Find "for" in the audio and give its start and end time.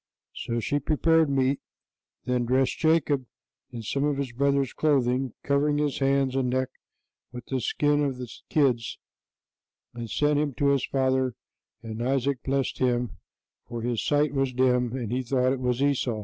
13.69-13.83